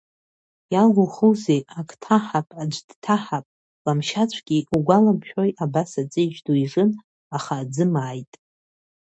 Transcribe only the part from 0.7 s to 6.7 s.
Иалухузеи, ак ҭаҳап, аӡә дҭаҳап, Ламшьаҵәгьы, иугәаламшәои, абас аҵеиџь ду